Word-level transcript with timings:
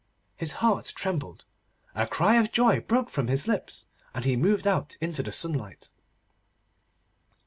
His 0.35 0.53
heart 0.53 0.93
trembled, 0.95 1.45
a 1.93 2.07
cry 2.07 2.37
of 2.37 2.51
joy 2.51 2.79
broke 2.79 3.07
from 3.07 3.27
his 3.27 3.47
lips, 3.47 3.85
and 4.15 4.25
he 4.25 4.35
moved 4.35 4.65
out 4.65 4.97
into 4.99 5.21
the 5.21 5.31
sunlight. 5.31 5.91